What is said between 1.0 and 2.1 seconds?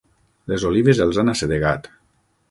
els han assedegat.